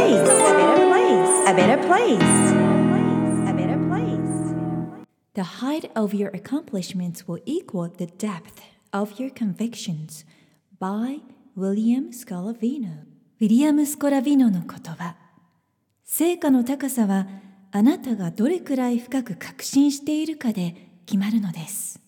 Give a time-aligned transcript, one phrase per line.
[0.00, 0.28] place.
[0.28, 1.42] A better place.
[1.46, 2.32] A better place.
[3.48, 4.54] A better place.
[5.34, 8.60] The height of your accomplishments will equal the depth
[8.92, 10.24] of your convictions
[10.78, 11.20] by
[11.56, 13.06] William Scolavino
[13.40, 15.16] ウィリアム・スコラビノの言葉
[16.04, 17.26] 成果の高さは
[17.72, 22.00] あなたがどれくらい深く確信しているかで決まるのです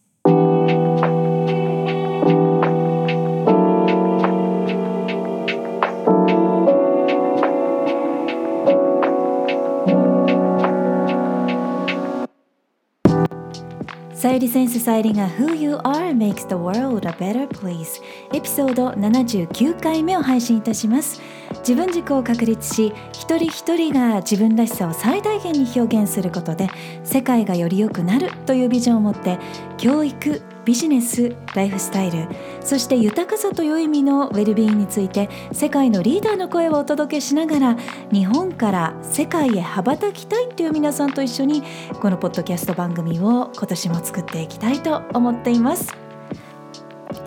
[14.32, 18.00] さゆりセンスさゆりが Who You Are Makes the World a Better Place.
[18.32, 21.20] エピソード79回目を配信いたします。
[21.58, 26.68] 自分軸を確立し一人一人が自分らしさを最大限に表現することで
[27.05, 29.38] 世界がより良くなるというビジョンを持って
[29.77, 32.29] 教育ビジネスライフスタイル
[32.61, 37.77] そして豊かさと良いう意味のウェルビーンについて世界のリーダーの声をお届けしながら
[38.12, 41.62] 日本から世界へ羽ばたきたいという皆さんと一緒に
[42.01, 45.92] このポッドキャスト番組を今年も作っていきたいと思っています。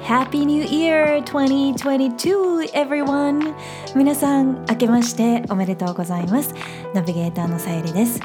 [0.02, 3.56] Happy New Year 2022 everyone!
[3.96, 6.54] 皆さん明けましておめでとうございます
[6.94, 8.20] ナビゲーターのさゆりです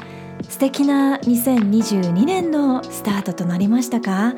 [0.47, 4.35] 素敵な2022年のスタートとなりましたか？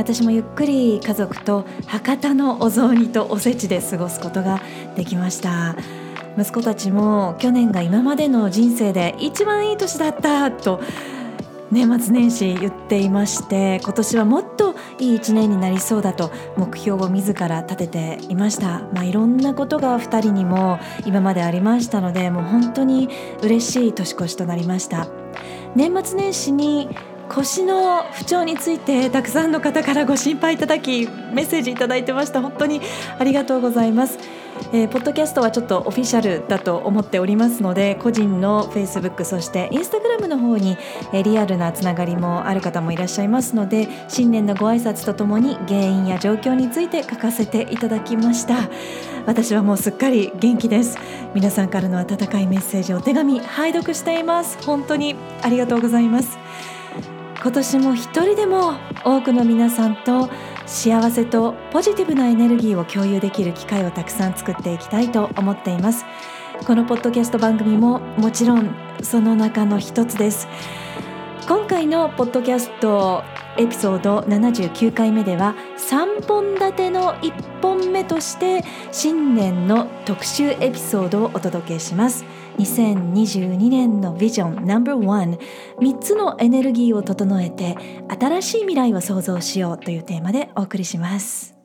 [0.00, 4.62] 私もゆっくり家族と博多のお雑煮とおせちで過ごすことが
[4.96, 5.76] できました。
[6.38, 10.80] 息子たちも去年が今までの人生で一番いい年だったと
[11.70, 23.10] 年末年始言っていまして今年はもっといい一年になりそうだと目標を自ら立てていました、まあ、いろんなことが2人にも今までありましたのでもう本当に
[23.42, 25.08] 嬉しい年越しとなりました。
[25.76, 26.88] 年末年始に
[27.30, 32.42] 腰の不調についてたくさんの方からご心配いただきメッセージいただいてました。
[32.42, 32.80] 本当に
[33.18, 34.18] ありがとうございます、
[34.72, 40.76] えー、ポッドキャストはちょっとオフィシャルだと思っておりますので個人の Facebook そしてインスタグラムの方に、
[41.12, 48.68] えー、リアルなつながりもある方もいらっしゃいますので新年のご挨拶とともに原因や状況について書かせていただきました。
[49.26, 50.98] 私はもうすっかり元気です。
[51.34, 54.58] 皆さんからの温かいメッセージお手紙拝読しています。
[54.64, 56.38] 本当にありがとうございます。
[57.42, 60.28] 今年も一人でも多くの皆さんと
[60.66, 66.04] 幸せとポジティブなエネルギーを共有できる機会をたくさん作っていきたいと思っています。
[66.66, 70.48] このポッドキャスト番組ももちろんその中の一つです。
[71.48, 73.24] 今回のポッドキャスト
[73.56, 78.62] エピソード79回目では3本立ての1本目として
[78.92, 82.26] 新年の特集エピソードをお届けします。
[82.60, 87.76] 2022年のビジョン No.13 つのエネルギーを整えて
[88.08, 91.56] 新しい未来を創造しようというテーマでお送りします。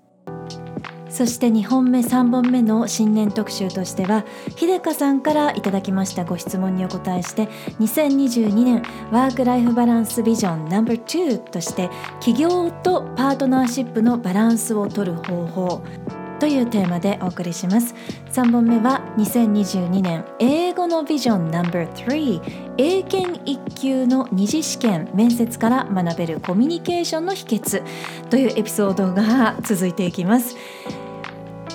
[1.09, 4.25] そして2本目3本目の新年特集としては
[4.57, 7.47] 秀香さんからいただきましたご質問にお答えして
[7.79, 11.89] 2022年ワークライフバランスビジョン No.2 として
[12.19, 15.81] 企業とパートナーシップのバランスを取る方法。
[16.45, 17.95] というテーマでお送りします。
[18.31, 27.81] 3本目は2022年英語のビジョン No.3 英検1級の二次試験面接から学べるコミュニケーションの秘訣。
[28.29, 30.55] というエピソードが続いていきます。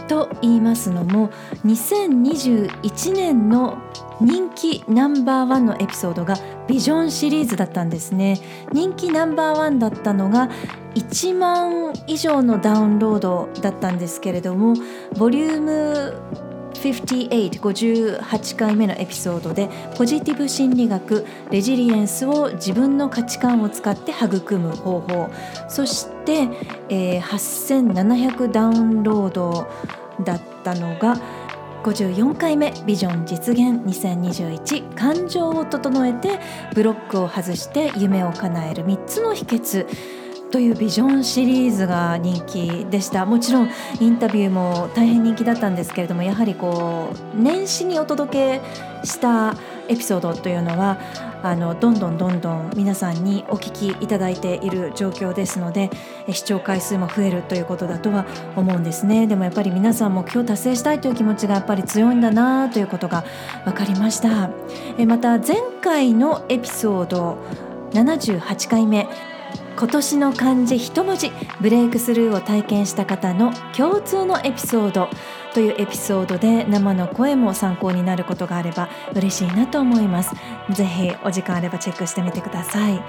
[0.07, 1.31] と言いますのも
[1.67, 3.77] 2021年の
[4.21, 6.37] 人気ナンバーワンのエピソードが
[6.71, 8.39] ビジョンシリーズだったんですね。
[8.73, 10.49] 人気ナンバーワンだったのが
[10.95, 14.75] 1万以上のダウンロードだったんですけれども
[15.19, 16.15] ボリューム
[16.75, 25.31] 5858回目のエピソードでポジティブ心理学レジリエンスを自分の価値観を使って育む方法
[25.69, 26.49] そして、
[26.89, 29.67] えー、8700ダウンロード
[30.25, 31.17] だったのが
[31.83, 36.39] 54回目ビジョン実現2021感情を整えて
[36.75, 39.87] ブロックを外して夢を叶える3つの秘訣。
[40.51, 43.25] というビジョンシリーズが人気でした。
[43.25, 49.55] もちろんインタビューも大変人気だったんですけれどもやはりこう年始にお届けした
[49.89, 50.99] エピソードというのは
[51.43, 55.91] あのどんどんどんどん皆さんにお聞きいただいている状況ですので
[56.31, 58.27] 視聴回数も増えるということだとは
[58.57, 59.27] 思うんですね。
[59.27, 63.25] でもやっぱり皆さんも今日達成したいという気持ちがやっぱり強いんだなということが
[63.65, 64.51] 分かりました。
[65.07, 67.39] また前回のエピソード
[67.93, 69.09] 78回目
[69.77, 75.09] 今年の漢字一文字ブレイクスルーを体験した方の共通のエピソード。
[75.53, 80.33] というエピソードで生の声も参考になることがあれば嬉しいなと思います。
[80.71, 83.03] ぜひお時間あればチェックしてみてください。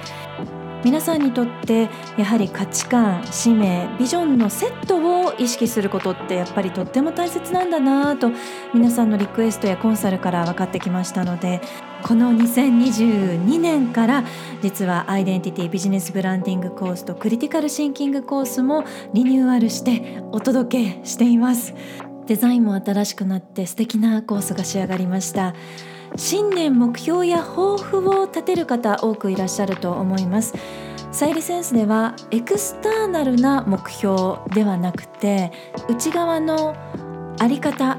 [0.83, 8.31] 皆さんにとってやはり価値観使命ビジョンのセットを意識することってやっぱりとっても大切なんだなと
[8.73, 11.61] 皆さんのリクエストやコンサルから分かってきましたので
[12.03, 14.23] この2022年から
[14.61, 18.83] 実はアイデンティティビジネスブランディングコースとクリティカルシンキングコースも
[19.13, 21.73] リニューアルしてお届けしています。
[22.27, 25.53] デザインも新しくなって素敵なコースが仕上がりました。
[26.15, 30.53] 新年目標や抱負を立てる方多くいらっしゃると思います。
[31.11, 35.51] サイリセンスではエクスターナルな目標ではなくて
[35.89, 36.75] 内側の
[37.37, 37.97] あり方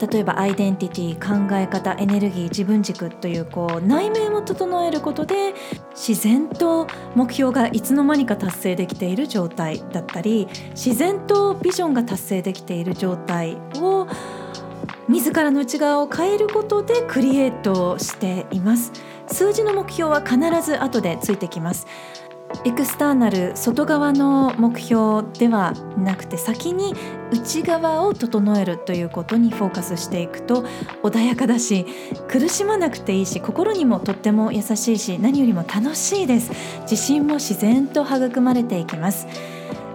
[0.00, 5.54] 例えばアイデンティティ考え方エネルギー自分軸というこう内面を整えることで
[5.90, 14.06] 自然と目標がいつの間にか達成できている状態だったり自然とビジョンが達成できている状態を
[15.08, 18.92] 自らの内側を変えることでクリエイトしています。
[19.30, 21.86] 数字の目標は必ず後でついてきます。
[22.64, 26.94] エクスターナル外側の目標ではなくて先に
[27.30, 30.64] 内側を整えるということにフォーカスしていくと
[31.02, 31.86] 穏やかだし
[32.28, 36.50] 苦しまなくていいし心にもとっても優しいし何よりも楽しいです。
[36.82, 39.26] 自信も自然と育まれていきます。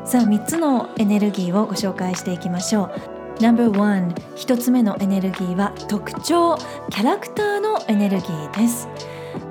[0.06, 3.24] さあ3つのエネルギーをご紹介していきましょう。
[3.42, 6.57] No.1 1つ目のエネルギーは特徴。
[6.89, 8.88] キャラクターのエネルギーです。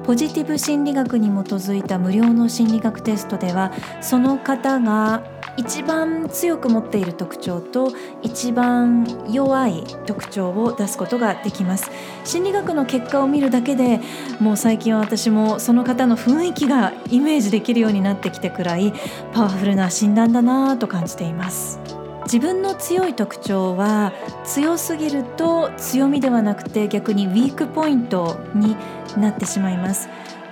[0.04, 5.22] ポジティブ心理学に基づいた無料の心理学テストではその方が
[5.56, 11.90] 一番強く持っている特徴と一番弱い特徴を出すことができます。
[12.25, 14.00] 心理学の結果を見るだけで
[14.40, 18.93] もう最近は私もその方の雰囲気がイメージできるようになってきてくらい
[19.32, 22.01] パワフルな診断だなと感じています。
[22.24, 24.12] 自分の強い特徴は
[24.44, 28.76] 強すぎると強みではなくて逆にウィークポイントに
[29.16, 30.08] なってしまいます。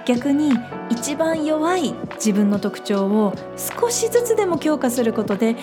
[0.06, 0.52] 逆に
[0.88, 5.56] 一番弱い自分の特徴を少しずつでも強化することで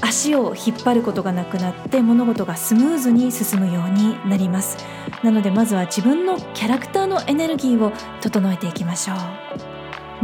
[0.00, 4.78] 足を引っ張ることがなくなって物事がスムーズに進むようになります。
[5.22, 9.16] なのでまずは自分のキャラクターのエネルギーを整えていきましょう。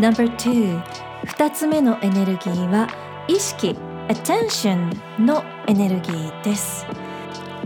[0.00, 0.82] No.2
[1.26, 2.88] 2つ目のエネルギーは
[3.28, 3.87] 意識。
[4.08, 4.90] Attention
[5.20, 6.86] のエネルギーです。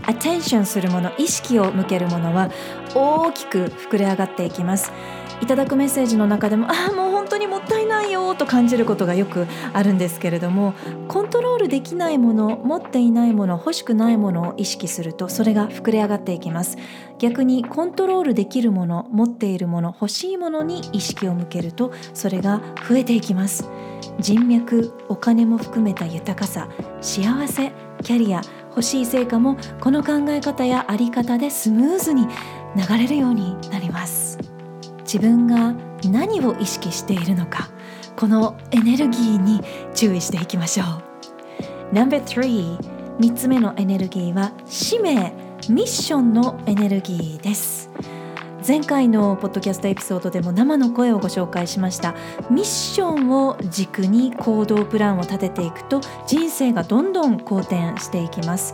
[0.03, 2.49] attention するもの意識を向けるものは
[2.93, 4.91] 大きく膨れ上がっていきます。
[5.41, 10.73] いただくメッセージの中でもああもう本当にもったいないよと感じることがよくあるんですけれども
[11.09, 16.77] コントロールできないもの持っていないもの欲しくないものを意識するとそれが膨れ上がっていきます。
[17.19, 23.69] 逆にコントロールできるもの持っているもの欲しいものに意識を向けるとそれが増えていきます。
[24.19, 26.67] 人脈お金も含めた豊かさ
[27.01, 27.71] 幸せ
[28.03, 32.27] キャリア欲しい成果もこの考え方や在り方でスムーズに
[32.75, 34.39] 流れるようになります。
[35.01, 35.75] 自分が
[36.09, 37.69] 何を意識しているのか
[38.15, 39.61] このエネルギーに
[39.93, 41.93] 注意していきましょう。
[41.93, 45.33] No.3 3つ目のエネルギーは使命
[45.69, 47.89] ミッションのエネルギーです。
[48.65, 52.15] 前回のポッドキャストエピソードでも生の声をご紹介しました。
[52.49, 58.73] ミッションを軸に行動プランを立てていくと人生がどんどん好転していきます。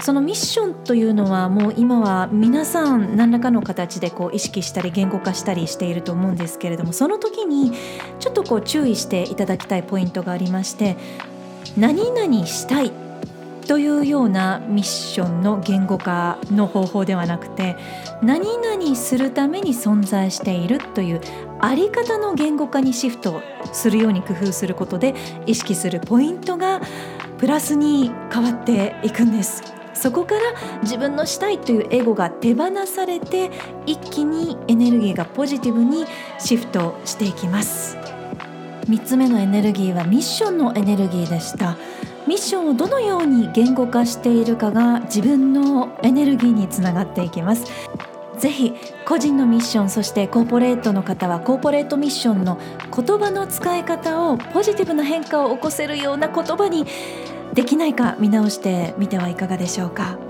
[0.00, 7.72] そのミッションというのはもう今は皆さん何らかの形でこう意識したり言語化したりしていると思うんですけれどもその時に
[8.18, 10.96] ちょっとこう注意していただきたいポイントがありまして
[11.78, 13.05] 何々したい
[13.66, 17.76] というようなミッションの言語化の方法ではなくて
[18.22, 21.20] 何々するために存在しているという
[21.60, 23.42] あり方の言語化にシフト
[23.72, 25.14] するように工夫することで
[25.46, 26.80] 意識するポイントが
[27.38, 29.62] プラスに変わっていくんです。
[29.94, 30.42] そこから
[30.82, 33.50] 自分のしたいというエゴが手放されて
[33.86, 36.04] 一気にエネルギーがポジティブに
[36.38, 38.05] シフトしていきます。
[38.88, 41.76] 3つ目のエネルギーはミッションのエネルギーでした。
[42.26, 47.64] ミッションをどのように言語化しているかが自分のエネルギーにつながっていきます。
[48.38, 48.74] ぜひ
[49.06, 52.58] 個人のミッションそしてコーポレートの方はコーポレートミッションの
[52.94, 56.84] 言葉の使い方をポジティブな変化を起こせるような言葉に
[57.54, 60.25] できないか見直してみてはいかがでしょうか。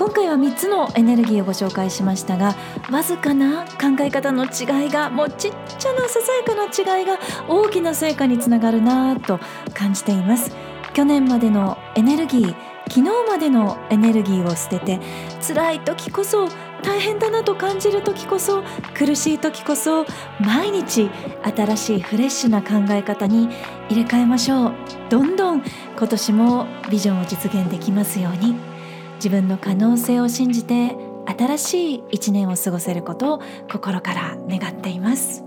[0.00, 2.56] 今回は3つのエネルギーをご紹介しましたが
[2.90, 6.64] わずかな考え方の違いがもうちっちゃなささやかな
[6.98, 9.38] 違いが大きな成果につながるなぁと
[9.74, 10.56] 感じています。
[10.94, 12.56] 去年までのエネルギー
[12.88, 15.00] 昨日までのエネルギーを捨てて
[15.46, 16.48] 辛い時こそ
[16.82, 18.62] 大変だなと感じる時こそ
[18.94, 20.06] 苦しい時こそ
[20.40, 21.10] 毎日
[21.44, 23.50] 新しいフレッシュな考え方に
[23.90, 24.72] 入れ替えましょう。
[25.10, 25.62] どんどん
[25.98, 28.79] 今年もビジョンを実現できますように。
[29.22, 30.96] 自分の可能性を信じて
[31.38, 35.44] 新しい一年を過ごせることを心から願っています。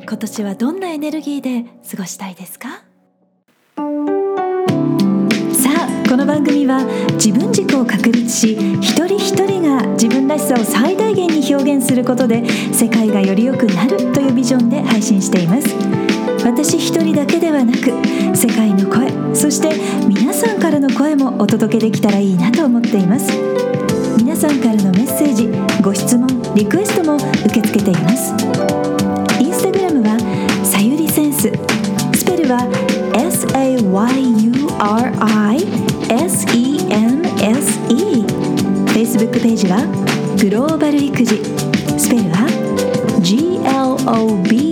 [0.00, 2.84] 今年はどんなエネルギーで過ごしたいですか？
[3.76, 3.82] さ
[5.76, 12.42] あこの番組は自分軸を確立し一人一人が自分らしさを最大限に表現することで
[12.72, 16.01] 世界がより良くなるというビジョンで配信しています。
[16.44, 17.92] 私一人だけではなく
[18.36, 19.70] 世界の声そして
[20.08, 23.30] 皆さんからの声もお届けできたらいいなと思っています
[24.18, 25.48] 皆さんからのメッセージ
[25.82, 28.32] ご質問リクエストも受け付けています
[29.40, 30.18] インスタグラムは
[30.64, 31.42] さゆりセンス
[32.14, 32.58] スペルは
[33.14, 34.02] SAYURISENSE
[38.92, 39.86] Facebook ページは
[40.40, 41.36] グローバル育児
[41.98, 42.48] スペルは
[43.20, 43.60] G.
[43.64, 43.96] L.
[44.06, 44.42] O.
[44.42, 44.71] B.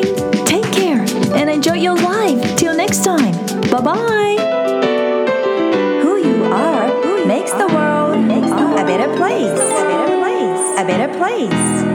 [10.97, 11.90] Better place.